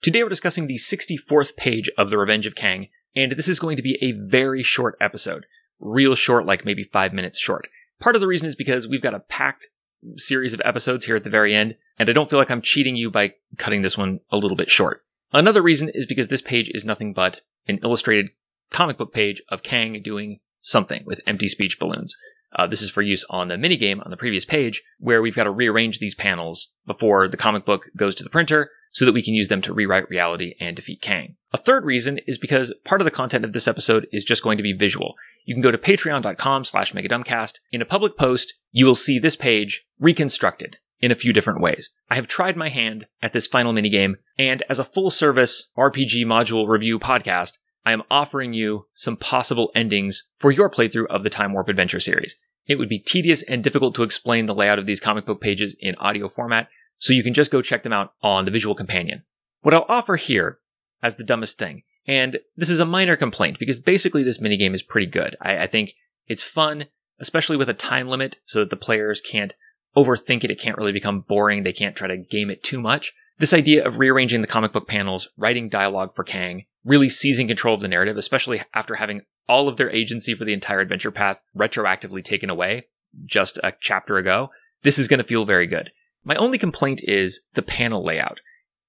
[0.00, 3.76] Today we're discussing the 64th page of The Revenge of Kang, and this is going
[3.76, 5.44] to be a very short episode.
[5.80, 7.66] Real short, like maybe five minutes short.
[7.98, 9.66] Part of the reason is because we've got a packed
[10.14, 12.94] series of episodes here at the very end, and I don't feel like I'm cheating
[12.94, 15.02] you by cutting this one a little bit short.
[15.32, 18.28] Another reason is because this page is nothing but an illustrated
[18.70, 22.16] comic book page of Kang doing something with empty speech balloons.
[22.54, 25.44] Uh, this is for use on the minigame on the previous page, where we've got
[25.44, 29.22] to rearrange these panels before the comic book goes to the printer so that we
[29.22, 31.36] can use them to rewrite reality and defeat Kang.
[31.52, 34.56] A third reason is because part of the content of this episode is just going
[34.56, 35.14] to be visual.
[35.44, 37.54] You can go to patreon.com slash megadumbcast.
[37.72, 41.90] In a public post, you will see this page reconstructed in a few different ways.
[42.10, 46.24] I have tried my hand at this final minigame, and as a full service RPG
[46.26, 47.52] module review podcast,
[47.86, 52.00] I am offering you some possible endings for your playthrough of the Time Warp Adventure
[52.00, 52.36] series.
[52.66, 55.74] It would be tedious and difficult to explain the layout of these comic book pages
[55.80, 59.22] in audio format, so you can just go check them out on the Visual Companion.
[59.62, 60.58] What I'll offer here
[61.02, 64.82] as the dumbest thing, and this is a minor complaint because basically this minigame is
[64.82, 65.36] pretty good.
[65.40, 65.92] I, I think
[66.26, 66.86] it's fun,
[67.18, 69.54] especially with a time limit so that the players can't
[69.96, 70.50] overthink it.
[70.50, 71.62] It can't really become boring.
[71.62, 73.14] They can't try to game it too much.
[73.38, 77.74] This idea of rearranging the comic book panels, writing dialogue for Kang, really seizing control
[77.74, 81.38] of the narrative, especially after having all of their agency for the entire adventure path
[81.56, 82.86] retroactively taken away
[83.24, 84.50] just a chapter ago,
[84.82, 85.90] this is going to feel very good.
[86.24, 88.40] My only complaint is the panel layout.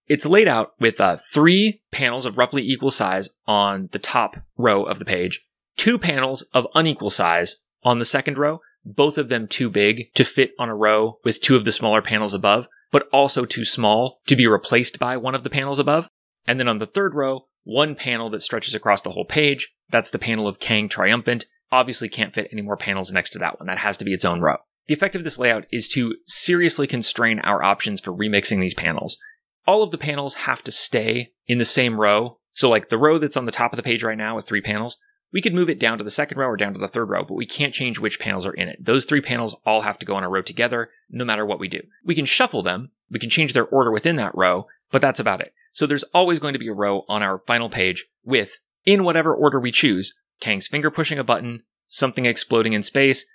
[0.08, 4.84] It's laid out with uh, three panels of roughly equal size on the top row
[4.84, 5.46] of the page,
[5.78, 10.24] two panels of unequal size on the second row, both of them too big to
[10.24, 14.20] fit on a row with two of the smaller panels above, but also too small
[14.25, 16.08] to be replaced by one of the panels above.
[16.48, 19.70] And then on the third row, one panel that stretches across the whole page.
[19.90, 21.46] That's the panel of Kang Triumphant.
[21.72, 23.68] Obviously can't fit any more panels next to that one.
[23.68, 24.58] That has to be its own row.
[24.90, 29.20] The effect of this layout is to seriously constrain our options for remixing these panels.
[29.68, 32.40] All of the panels have to stay in the same row.
[32.54, 34.62] So like the row that's on the top of the page right now with three
[34.62, 34.98] panels,
[35.32, 37.24] we could move it down to the second row or down to the third row,
[37.24, 38.84] but we can't change which panels are in it.
[38.84, 41.68] Those three panels all have to go on a row together, no matter what we
[41.68, 41.82] do.
[42.04, 45.40] We can shuffle them, we can change their order within that row, but that's about
[45.40, 45.54] it.
[45.72, 48.56] So there's always going to be a row on our final page with,
[48.86, 53.28] in whatever order we choose, Kang's finger pushing a button, something exploding in space,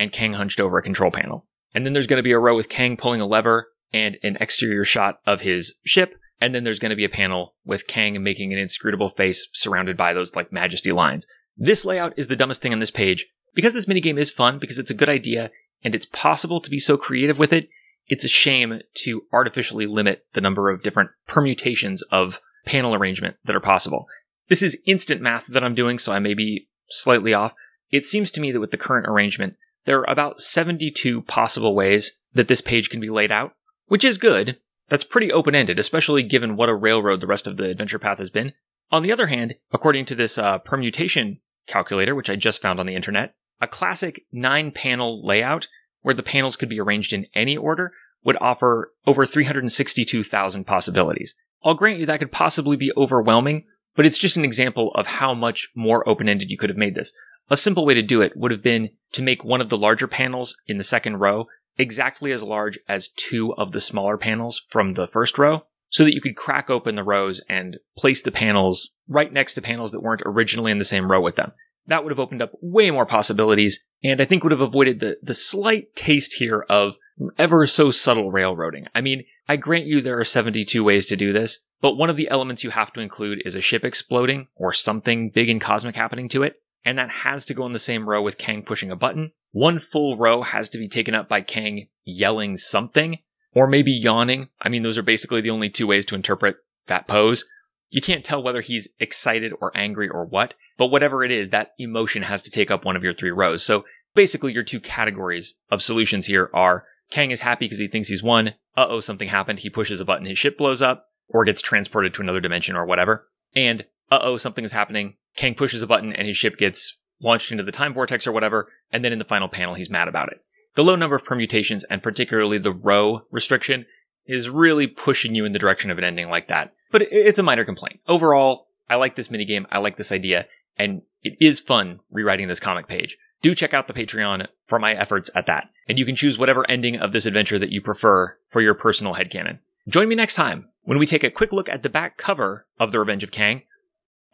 [0.00, 1.46] and Kang hunched over a control panel.
[1.74, 4.38] And then there's going to be a row with Kang pulling a lever and an
[4.40, 6.14] exterior shot of his ship.
[6.40, 9.98] And then there's going to be a panel with Kang making an inscrutable face surrounded
[9.98, 11.26] by those like majesty lines.
[11.54, 13.26] This layout is the dumbest thing on this page.
[13.54, 15.50] Because this minigame is fun, because it's a good idea,
[15.84, 17.68] and it's possible to be so creative with it,
[18.06, 23.54] it's a shame to artificially limit the number of different permutations of panel arrangement that
[23.54, 24.06] are possible.
[24.48, 27.52] This is instant math that I'm doing, so I may be slightly off.
[27.90, 29.56] It seems to me that with the current arrangement,
[29.90, 33.56] there are about 72 possible ways that this page can be laid out,
[33.88, 34.56] which is good.
[34.88, 38.18] That's pretty open ended, especially given what a railroad the rest of the adventure path
[38.18, 38.52] has been.
[38.92, 42.86] On the other hand, according to this uh, permutation calculator, which I just found on
[42.86, 45.66] the internet, a classic nine panel layout
[46.02, 51.34] where the panels could be arranged in any order, would offer over 362,000 possibilities.
[51.64, 53.64] I'll grant you that could possibly be overwhelming,
[53.96, 57.12] but it's just an example of how much more open-ended you could have made this.
[57.50, 60.06] A simple way to do it would have been to make one of the larger
[60.06, 61.46] panels in the second row
[61.78, 66.14] exactly as large as two of the smaller panels from the first row, so that
[66.14, 70.02] you could crack open the rows and place the panels right next to panels that
[70.02, 71.52] weren't originally in the same row with them.
[71.86, 75.16] That would have opened up way more possibilities, and I think would have avoided the,
[75.22, 76.94] the slight taste here of
[77.38, 78.86] ever so subtle railroading.
[78.94, 82.16] I mean, I grant you there are 72 ways to do this, but one of
[82.16, 85.96] the elements you have to include is a ship exploding or something big and cosmic
[85.96, 88.90] happening to it, and that has to go in the same row with Kang pushing
[88.90, 89.32] a button.
[89.52, 93.18] One full row has to be taken up by Kang yelling something,
[93.52, 94.48] or maybe yawning.
[94.60, 96.56] I mean, those are basically the only two ways to interpret
[96.86, 97.44] that pose.
[97.90, 101.72] You can't tell whether he's excited or angry or what, but whatever it is, that
[101.78, 103.64] emotion has to take up one of your three rows.
[103.64, 103.84] So
[104.14, 108.22] basically, your two categories of solutions here are Kang is happy because he thinks he's
[108.22, 108.54] won.
[108.76, 109.58] Uh oh, something happened.
[109.58, 112.86] He pushes a button, his ship blows up, or gets transported to another dimension or
[112.86, 113.28] whatever.
[113.56, 115.14] And uh oh, something is happening.
[115.36, 118.68] Kang pushes a button and his ship gets launched into the time vortex or whatever.
[118.92, 120.42] And then in the final panel, he's mad about it.
[120.74, 123.86] The low number of permutations and particularly the row restriction
[124.26, 126.72] is really pushing you in the direction of an ending like that.
[126.90, 128.00] But it's a minor complaint.
[128.08, 129.66] Overall, I like this minigame.
[129.70, 130.46] I like this idea.
[130.76, 133.18] And it is fun rewriting this comic page.
[133.42, 135.70] Do check out the Patreon for my efforts at that.
[135.88, 139.14] And you can choose whatever ending of this adventure that you prefer for your personal
[139.14, 139.58] headcanon.
[139.88, 142.92] Join me next time when we take a quick look at the back cover of
[142.92, 143.62] The Revenge of Kang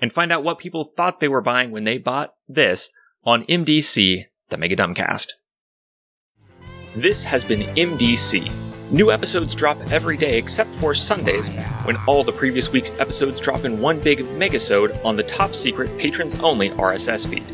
[0.01, 2.91] and find out what people thought they were buying when they bought this
[3.25, 5.29] on MDC, the Mega Dumbcast.
[6.95, 8.51] This has been MDC.
[8.93, 11.51] New episodes drop every day except for Sundays,
[11.85, 15.99] when all the previous week's episodes drop in one big megasode on the top secret
[15.99, 17.45] patrons only RSS feed.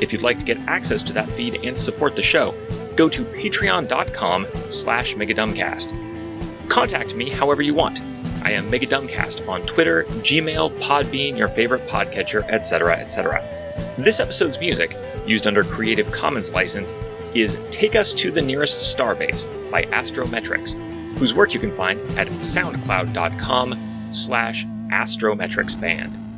[0.00, 2.54] If you'd like to get access to that feed and support the show,
[2.96, 6.68] go to patreon.com slash megadumbcast.
[6.68, 8.00] Contact me however you want.
[8.44, 13.42] I am Megadumbcast on Twitter, Gmail, Podbean, your favorite podcatcher, etc., etc.
[13.96, 14.96] This episode's music,
[15.26, 16.94] used under Creative Commons license,
[17.34, 20.74] is Take Us to the Nearest Starbase by Astrometrics,
[21.18, 26.31] whose work you can find at soundcloud.com slash astrometricsband.